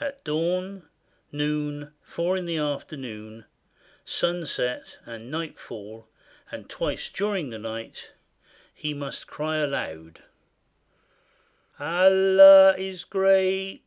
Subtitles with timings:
[0.00, 0.86] At dawn,
[1.32, 3.46] noon, four in the afternoon,
[4.04, 6.06] sunset, and night fall,
[6.50, 8.12] and twice during the night,
[8.74, 10.24] he must cry aloud,
[11.80, 13.86] "Allah is great!